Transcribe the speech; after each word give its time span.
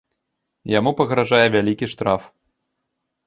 Яму 0.77 0.91
пагражае 1.01 1.43
вялікі 1.55 1.85
штраф. 1.93 2.21